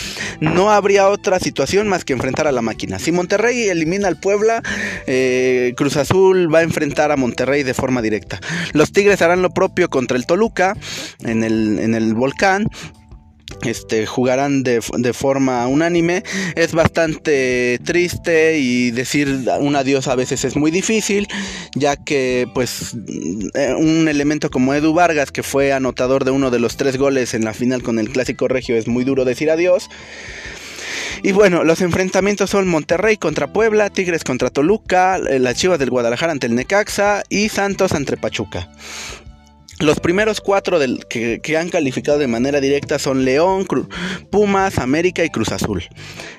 no 0.40 0.71
habría 0.71 1.09
otra 1.09 1.40
situación 1.40 1.88
más 1.88 2.04
que 2.04 2.12
enfrentar 2.12 2.47
a 2.47 2.52
la 2.52 2.62
máquina. 2.62 2.99
Si 2.99 3.12
Monterrey 3.12 3.69
elimina 3.69 4.09
al 4.09 4.21
Puebla, 4.21 4.62
eh, 5.07 5.73
Cruz 5.76 5.97
Azul 5.97 6.52
va 6.52 6.61
a 6.61 6.62
enfrentar 6.62 7.11
a 7.11 7.16
Monterrey 7.16 7.62
de 7.62 7.75
forma 7.75 8.02
directa. 8.02 8.40
Los 8.73 8.93
Tigres 8.93 9.23
harán 9.23 9.43
lo 9.43 9.50
propio 9.50 9.88
contra 9.88 10.16
el 10.16 10.26
Toluca 10.26 10.76
en 11.25 11.43
el, 11.45 11.78
en 11.81 11.95
el 11.95 12.14
Volcán 12.14 12.69
este, 13.64 14.06
jugarán 14.06 14.62
de, 14.62 14.80
forma 15.12 15.66
unánime. 15.66 16.23
Es 16.56 16.73
bastante 16.73 17.78
triste 17.84 18.58
y 18.58 18.90
decir 18.90 19.46
un 19.61 19.76
adiós 19.76 20.08
a 20.08 20.14
veces 20.14 20.44
es 20.44 20.56
muy 20.56 20.70
difícil, 20.70 21.28
ya 21.75 21.96
que 21.96 22.49
pues 22.54 22.96
eh, 23.54 23.75
un 23.76 24.08
elemento 24.08 24.50
como 24.50 24.75
Edu 24.75 24.92
Vargas, 24.92 25.30
que 25.30 25.42
fue 25.42 25.73
anotador 25.73 26.25
de 26.25 26.30
uno 26.30 26.50
de 26.50 26.58
los 26.58 26.76
tres 26.76 26.96
goles 26.96 27.34
en 27.34 27.44
la 27.44 27.54
final 27.54 27.82
con 27.82 27.99
el 27.99 28.11
Clásico 28.11 28.49
Regio, 28.49 28.76
es 28.76 28.88
muy 28.88 29.04
duro 29.04 29.25
decir 29.25 29.50
adiós. 29.50 29.88
Y 31.23 31.32
bueno, 31.32 31.64
los 31.64 31.80
enfrentamientos 31.80 32.50
son 32.50 32.68
Monterrey 32.68 33.16
contra 33.16 33.46
Puebla, 33.46 33.88
Tigres 33.90 34.25
contra 34.25 34.50
Toluca, 34.50 35.16
eh, 35.16 35.38
las 35.38 35.56
Chivas 35.56 35.78
del 35.78 35.90
Guadalajara 35.90 36.32
ante 36.32 36.46
el 36.46 36.54
Necaxa 36.54 37.23
y 37.30 37.49
Santos 37.49 37.92
ante 37.92 38.16
Pachuca. 38.16 38.68
Los 39.81 39.99
primeros 39.99 40.40
cuatro 40.40 40.78
que, 41.09 41.57
han 41.57 41.69
calificado 41.69 42.19
de 42.19 42.28
manera 42.28 42.61
directa 42.61 42.99
son 42.99 43.25
León, 43.25 43.66
Pumas, 44.31 44.78
América 44.78 45.25
y 45.25 45.31
Cruz 45.31 45.50
Azul. 45.50 45.83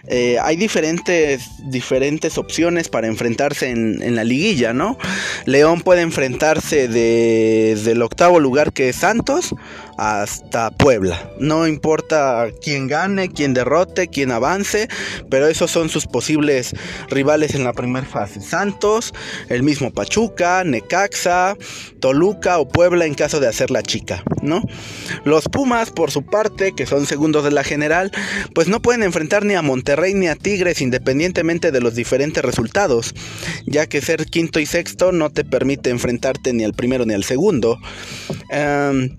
Eh, 0.07 0.37
hay 0.41 0.55
diferentes, 0.55 1.43
diferentes 1.69 2.37
opciones 2.37 2.87
para 2.87 3.07
enfrentarse 3.07 3.69
en, 3.69 4.15
la 4.15 4.23
liguilla, 4.23 4.73
¿no? 4.73 4.97
León 5.45 5.81
puede 5.81 6.01
enfrentarse 6.01 6.87
desde 6.87 7.91
el 7.91 8.01
octavo 8.01 8.39
lugar 8.39 8.71
que 8.71 8.89
es 8.89 8.95
Santos 8.95 9.53
hasta 9.97 10.71
Puebla. 10.71 11.31
No 11.39 11.67
importa 11.67 12.47
quién 12.61 12.87
gane, 12.87 13.29
quién 13.29 13.53
derrote, 13.53 14.07
quién 14.07 14.31
avance, 14.31 14.87
pero 15.29 15.47
esos 15.47 15.71
son 15.71 15.89
sus 15.89 16.05
posibles 16.05 16.73
rivales 17.09 17.55
en 17.55 17.63
la 17.63 17.73
primera 17.73 18.05
fase. 18.05 18.41
Santos, 18.41 19.13
el 19.49 19.63
mismo 19.63 19.91
Pachuca, 19.91 20.63
Necaxa, 20.63 21.55
Toluca 21.99 22.59
o 22.59 22.67
Puebla 22.67 23.05
en 23.05 23.13
caso 23.13 23.39
de 23.39 23.47
hacer 23.47 23.71
la 23.71 23.81
chica, 23.81 24.23
¿no? 24.41 24.61
Los 25.23 25.45
Pumas, 25.45 25.91
por 25.91 26.11
su 26.11 26.25
parte, 26.25 26.73
que 26.75 26.85
son 26.85 27.05
segundos 27.05 27.43
de 27.43 27.51
la 27.51 27.63
general, 27.63 28.11
pues 28.53 28.67
no 28.67 28.81
pueden 28.81 29.03
enfrentar 29.03 29.45
ni 29.45 29.55
a 29.55 29.61
Monterrey 29.61 30.13
ni 30.13 30.27
a 30.27 30.35
Tigres 30.35 30.81
independientemente 30.81 31.71
de 31.71 31.81
los 31.81 31.95
diferentes 31.95 32.43
resultados, 32.43 33.13
ya 33.65 33.87
que 33.87 34.01
ser 34.01 34.25
quinto 34.25 34.59
y 34.59 34.65
sexto 34.65 35.11
no 35.11 35.29
te 35.29 35.43
permite 35.43 35.89
enfrentarte 35.89 36.53
ni 36.53 36.63
al 36.63 36.73
primero 36.73 37.05
ni 37.05 37.13
al 37.13 37.23
segundo. 37.23 37.79
Em, 38.49 39.17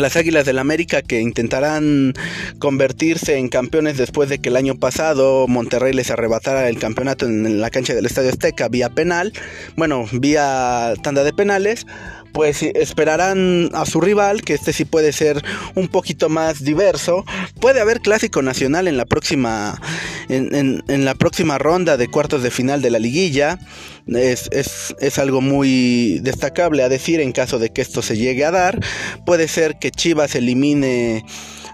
las 0.00 0.16
Águilas 0.16 0.44
del 0.44 0.58
América 0.58 1.02
que 1.02 1.20
intentarán 1.20 2.14
convertirse 2.58 3.36
en 3.36 3.48
campeones 3.48 3.96
después 3.96 4.28
de 4.28 4.38
que 4.38 4.48
el 4.48 4.56
año 4.56 4.74
pasado 4.76 5.46
Monterrey 5.48 5.92
les 5.92 6.10
arrebatara 6.10 6.68
el 6.68 6.78
campeonato 6.78 7.26
en 7.26 7.60
la 7.60 7.70
cancha 7.70 7.94
del 7.94 8.06
Estadio 8.06 8.30
Azteca 8.30 8.68
vía 8.68 8.90
penal, 8.90 9.32
bueno, 9.76 10.06
vía 10.12 10.94
tanda 11.02 11.24
de 11.24 11.32
penales, 11.32 11.86
pues 12.34 12.64
esperarán 12.64 13.70
a 13.74 13.86
su 13.86 14.00
rival, 14.00 14.42
que 14.42 14.54
este 14.54 14.72
sí 14.72 14.84
puede 14.84 15.12
ser 15.12 15.40
un 15.76 15.86
poquito 15.86 16.28
más 16.28 16.64
diverso. 16.64 17.24
Puede 17.60 17.80
haber 17.80 18.00
clásico 18.00 18.42
nacional 18.42 18.88
en 18.88 18.96
la 18.96 19.04
próxima, 19.04 19.80
en, 20.28 21.04
la 21.04 21.14
próxima 21.14 21.58
ronda 21.58 21.96
de 21.96 22.08
cuartos 22.08 22.42
de 22.42 22.50
final 22.50 22.82
de 22.82 22.90
la 22.90 22.98
liguilla. 22.98 23.60
Es, 24.08 24.50
es, 24.50 25.18
algo 25.18 25.40
muy 25.40 26.18
destacable 26.22 26.82
a 26.82 26.88
decir 26.88 27.20
en 27.20 27.30
caso 27.30 27.60
de 27.60 27.70
que 27.70 27.82
esto 27.82 28.02
se 28.02 28.16
llegue 28.16 28.44
a 28.44 28.50
dar. 28.50 28.80
Puede 29.24 29.46
ser 29.46 29.78
que 29.78 29.92
Chivas 29.92 30.34
elimine 30.34 31.24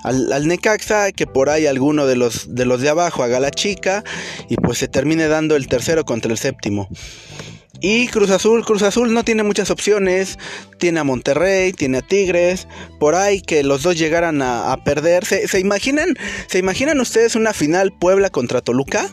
al, 0.05 0.31
al, 0.31 0.47
Necaxa, 0.47 1.11
que 1.13 1.27
por 1.27 1.49
ahí 1.49 1.67
alguno 1.67 2.07
de 2.07 2.17
los, 2.17 2.55
de 2.55 2.67
los 2.67 2.83
de 2.83 2.91
abajo 2.91 3.23
haga 3.23 3.41
la 3.41 3.51
chica 3.51 4.05
y 4.51 4.57
pues 4.57 4.77
se 4.77 4.89
termine 4.89 5.27
dando 5.27 5.57
el 5.57 5.69
tercero 5.69 6.05
contra 6.05 6.31
el 6.31 6.37
séptimo. 6.37 6.87
Y 7.81 8.09
Cruz 8.09 8.31
Azul, 8.31 8.65
Cruz 8.65 8.83
Azul 8.83 9.13
no 9.15 9.25
tiene 9.25 9.43
muchas 9.43 9.71
opciones. 9.71 10.39
Tiene 10.79 11.01
a 11.01 11.05
Monterrey, 11.05 11.73
tiene 11.73 11.99
a 11.99 12.03
Tigres. 12.03 12.69
Por 12.99 13.15
ahí 13.15 13.41
que 13.41 13.63
los 13.63 13.83
dos 13.83 13.99
llegaran 13.99 14.43
a, 14.43 14.77
perder. 14.85 15.25
¿Se, 15.25 15.61
imaginan, 15.61 16.17
¿Se 16.47 16.59
imaginan 16.59 17.01
ustedes 17.01 17.35
una 17.35 17.53
final 17.53 17.93
Puebla 17.93 18.31
contra 18.31 18.61
Toluca? 18.61 19.09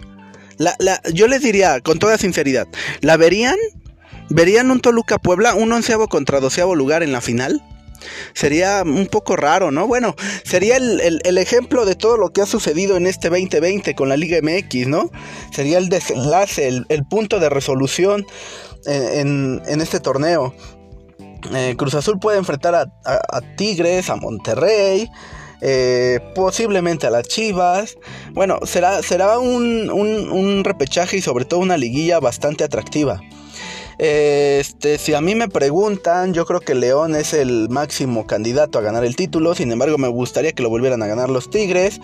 La, 0.58 0.76
la, 0.80 1.02
yo 1.14 1.28
les 1.28 1.42
diría, 1.42 1.80
con 1.82 2.00
toda 2.00 2.18
sinceridad, 2.18 2.68
¿la 3.02 3.16
verían? 3.16 3.58
¿Verían 4.30 4.72
un 4.72 4.82
Toluca 4.82 5.20
Puebla, 5.20 5.54
un 5.54 5.72
onceavo 5.72 6.08
contra 6.08 6.40
doceavo 6.40 6.76
lugar 6.76 7.04
en 7.04 7.12
la 7.12 7.22
final? 7.22 7.62
Sería 8.34 8.84
un 8.86 9.08
poco 9.08 9.36
raro, 9.36 9.72
¿no? 9.72 9.88
Bueno, 9.88 10.16
sería 10.44 10.78
el, 10.78 11.38
ejemplo 11.38 11.86
de 11.86 11.96
todo 11.96 12.18
lo 12.18 12.30
que 12.30 12.42
ha 12.42 12.46
sucedido 12.46 12.98
en 12.98 13.08
este 13.08 13.30
2020 13.30 13.96
con 13.96 14.10
la 14.10 14.18
Liga 14.18 14.40
MX, 14.42 14.88
¿no? 14.88 15.12
Sería 15.52 15.78
el 15.78 15.90
desenlace, 15.90 16.68
el, 16.68 17.06
punto 17.10 17.40
de 17.40 17.50
resolución 17.50 18.26
en, 18.86 19.62
este 19.82 20.00
torneo. 20.00 20.54
Eh, 21.54 21.76
Cruz 21.78 21.94
Azul 21.96 22.20
puede 22.20 22.38
enfrentar 22.38 22.76
a, 22.76 23.42
Tigres, 23.56 24.10
a 24.10 24.16
Monterrey, 24.16 25.10
eh, 25.62 26.20
posiblemente 26.36 27.08
a 27.08 27.10
las 27.10 27.28
Chivas. 27.28 27.98
Bueno, 28.32 28.60
será, 28.64 29.02
será 29.04 29.40
un 29.40 30.64
repechaje 30.64 31.18
y 31.18 31.22
sobre 31.22 31.46
todo 31.46 31.60
una 31.60 31.78
liguilla 31.78 32.20
bastante 32.20 32.64
atractiva. 32.64 33.22
Este, 34.00 35.00
si 35.00 35.16
a 35.16 35.22
mí 35.22 35.34
me 35.34 35.48
preguntan, 35.48 36.34
yo 36.34 36.46
creo 36.46 36.60
que 36.60 36.76
León 36.76 37.16
es 37.16 37.34
el 37.34 37.68
máximo 37.70 38.28
candidato 38.28 38.78
a 38.78 38.82
ganar 38.82 39.04
el 39.04 39.16
título. 39.16 39.56
Sin 39.56 39.72
embargo, 39.72 39.98
me 39.98 40.08
gustaría 40.08 40.52
que 40.52 40.62
lo 40.62 40.70
volvieran 40.70 41.02
a 41.02 41.08
ganar 41.08 41.30
los 41.30 41.50
Tigres. 41.50 42.00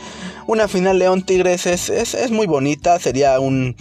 Una 0.48 0.68
final 0.68 0.98
León-Tigres 0.98 1.68
es, 1.68 1.90
es, 1.90 2.32
muy 2.32 2.48
bonita. 2.48 2.98
Sería 3.00 3.40
un, 3.40 3.76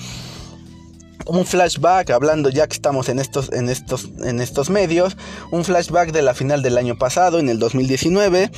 un 1.26 1.46
flashback, 1.46 2.10
hablando 2.10 2.50
ya 2.50 2.66
que 2.66 2.74
estamos 2.74 3.08
en 3.08 3.18
estos, 3.18 3.50
en, 3.50 3.70
estos, 3.70 4.10
en 4.22 4.40
estos 4.40 4.68
medios. 4.68 5.16
Un 5.50 5.64
flashback 5.64 6.12
de 6.12 6.20
la 6.20 6.34
final 6.34 6.62
del 6.62 6.76
año 6.76 6.98
pasado, 6.98 7.38
en 7.38 7.48
el 7.48 7.58
2019. 7.58 8.50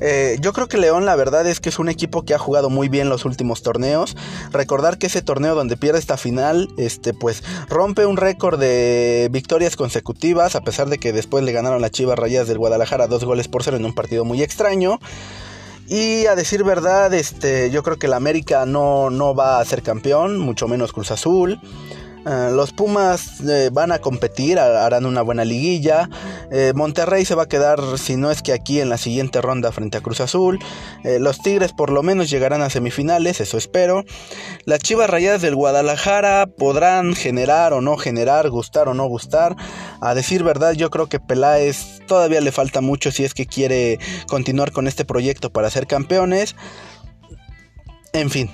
Eh, 0.00 0.38
yo 0.40 0.52
creo 0.52 0.68
que 0.68 0.78
León 0.78 1.04
la 1.04 1.16
verdad 1.16 1.46
es 1.46 1.60
que 1.60 1.68
es 1.68 1.78
un 1.78 1.88
equipo 1.88 2.24
que 2.24 2.34
ha 2.34 2.38
jugado 2.38 2.70
muy 2.70 2.88
bien 2.88 3.08
los 3.08 3.24
últimos 3.24 3.62
torneos. 3.62 4.16
Recordar 4.50 4.98
que 4.98 5.06
ese 5.06 5.22
torneo 5.22 5.54
donde 5.54 5.76
pierde 5.76 5.98
esta 5.98 6.16
final, 6.16 6.68
este, 6.76 7.12
pues 7.12 7.42
rompe 7.68 8.06
un 8.06 8.16
récord 8.16 8.58
de 8.58 9.28
victorias 9.30 9.76
consecutivas, 9.76 10.56
a 10.56 10.62
pesar 10.62 10.88
de 10.88 10.98
que 10.98 11.12
después 11.12 11.44
le 11.44 11.52
ganaron 11.52 11.82
las 11.82 11.90
Chivas 11.90 12.18
Rayas 12.18 12.48
del 12.48 12.58
Guadalajara 12.58 13.06
dos 13.06 13.24
goles 13.24 13.48
por 13.48 13.62
cero 13.62 13.76
en 13.76 13.84
un 13.84 13.94
partido 13.94 14.24
muy 14.24 14.42
extraño. 14.42 14.98
Y 15.88 16.26
a 16.26 16.36
decir 16.36 16.62
verdad, 16.62 17.12
este, 17.14 17.68
yo 17.72 17.82
creo 17.82 17.98
que 17.98 18.06
el 18.06 18.12
América 18.12 18.64
no, 18.64 19.10
no 19.10 19.34
va 19.34 19.58
a 19.58 19.64
ser 19.64 19.82
campeón, 19.82 20.38
mucho 20.38 20.68
menos 20.68 20.92
Cruz 20.92 21.10
Azul. 21.10 21.60
Eh, 22.26 22.50
los 22.52 22.72
Pumas 22.72 23.40
eh, 23.40 23.70
van 23.72 23.92
a 23.92 23.98
competir, 23.98 24.58
harán 24.58 25.06
una 25.06 25.22
buena 25.22 25.44
liguilla. 25.44 26.08
Eh, 26.50 26.72
Monterrey 26.74 27.24
se 27.24 27.34
va 27.34 27.44
a 27.44 27.48
quedar, 27.48 27.98
si 27.98 28.16
no 28.16 28.30
es 28.30 28.42
que 28.42 28.52
aquí 28.52 28.80
en 28.80 28.88
la 28.88 28.98
siguiente 28.98 29.40
ronda 29.40 29.72
frente 29.72 29.98
a 29.98 30.00
Cruz 30.00 30.20
Azul. 30.20 30.58
los 31.04 31.38
Tigres 31.38 31.72
por 31.72 31.90
lo 31.90 32.02
menos 32.02 32.28
llegarán 32.28 32.62
a 32.62 32.70
semifinales, 32.70 33.40
eso 33.40 33.56
espero. 33.56 34.04
Las 34.64 34.80
Chivas 34.80 35.08
Rayadas 35.08 35.42
del 35.42 35.54
Guadalajara 35.54 36.46
podrán 36.46 37.14
generar 37.14 37.72
o 37.72 37.80
no 37.80 37.96
generar, 37.96 38.50
gustar 38.50 38.88
o 38.88 38.94
no 38.94 39.06
gustar. 39.06 39.56
A 40.00 40.14
decir 40.14 40.44
verdad, 40.44 40.72
yo 40.72 40.90
creo 40.90 41.08
que 41.08 41.20
Peláez 41.20 42.00
todavía 42.06 42.40
le 42.40 42.52
falta 42.52 42.80
mucho 42.80 43.10
si 43.10 43.24
es 43.24 43.34
que 43.34 43.46
quiere 43.46 43.98
continuar 44.28 44.72
con 44.72 44.86
este 44.86 45.04
proyecto 45.04 45.50
para 45.50 45.70
ser 45.70 45.86
campeones. 45.86 46.56
En 48.12 48.28
fin, 48.30 48.50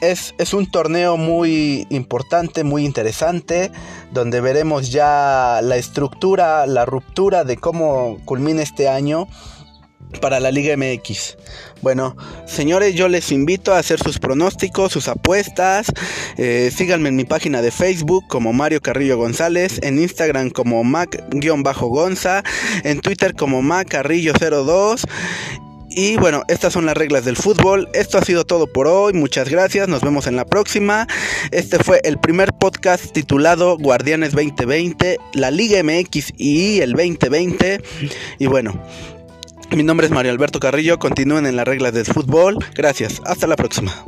es, 0.00 0.54
un 0.54 0.70
torneo 0.70 1.16
muy 1.16 1.86
importante, 1.90 2.64
muy 2.64 2.84
interesante, 2.84 3.70
donde 4.12 4.40
veremos 4.40 4.90
ya 4.90 5.60
la 5.62 5.76
estructura, 5.76 6.66
la 6.66 6.84
ruptura 6.84 7.44
de 7.44 7.56
cómo 7.56 8.18
culmina 8.24 8.62
este 8.62 8.88
año 8.88 9.28
para 10.20 10.40
la 10.40 10.50
Liga 10.50 10.76
MX. 10.76 11.36
Bueno, 11.82 12.16
señores, 12.46 12.94
yo 12.94 13.08
les 13.08 13.32
invito 13.32 13.74
a 13.74 13.78
hacer 13.78 13.98
sus 14.02 14.18
pronósticos, 14.18 14.92
sus 14.92 15.08
apuestas. 15.08 15.92
Eh, 16.36 16.70
síganme 16.74 17.08
en 17.08 17.16
mi 17.16 17.24
página 17.24 17.60
de 17.60 17.70
Facebook 17.70 18.24
como 18.28 18.52
Mario 18.52 18.80
Carrillo 18.80 19.16
González, 19.16 19.80
en 19.82 19.98
Instagram 19.98 20.50
como 20.50 20.84
Mac-Gonza, 20.84 22.42
en 22.84 23.00
Twitter 23.00 23.34
como 23.34 23.62
Macarrillo02 23.62 25.04
y 25.96 26.18
bueno, 26.18 26.42
estas 26.48 26.74
son 26.74 26.84
las 26.84 26.94
reglas 26.94 27.24
del 27.24 27.38
fútbol. 27.38 27.88
Esto 27.94 28.18
ha 28.18 28.22
sido 28.22 28.44
todo 28.44 28.66
por 28.70 28.86
hoy. 28.86 29.14
Muchas 29.14 29.48
gracias. 29.48 29.88
Nos 29.88 30.02
vemos 30.02 30.26
en 30.26 30.36
la 30.36 30.44
próxima. 30.44 31.06
Este 31.52 31.78
fue 31.82 32.02
el 32.04 32.18
primer 32.18 32.52
podcast 32.52 33.12
titulado 33.12 33.78
Guardianes 33.78 34.32
2020, 34.32 35.18
la 35.32 35.50
Liga 35.50 35.82
MX 35.82 36.34
y 36.36 36.80
el 36.82 36.92
2020. 36.92 37.80
Y 38.38 38.46
bueno, 38.46 38.78
mi 39.74 39.82
nombre 39.84 40.06
es 40.06 40.12
Mario 40.12 40.32
Alberto 40.32 40.60
Carrillo. 40.60 40.98
Continúen 40.98 41.46
en 41.46 41.56
las 41.56 41.66
reglas 41.66 41.94
del 41.94 42.04
fútbol. 42.04 42.58
Gracias. 42.74 43.22
Hasta 43.24 43.46
la 43.46 43.56
próxima. 43.56 44.04